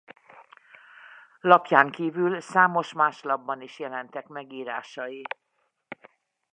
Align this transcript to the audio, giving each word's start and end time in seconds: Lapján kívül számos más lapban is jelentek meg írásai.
Lapján 1.41 1.91
kívül 1.91 2.39
számos 2.41 2.93
más 2.93 3.21
lapban 3.21 3.61
is 3.61 3.79
jelentek 3.79 4.27
meg 4.27 4.51
írásai. 4.51 5.23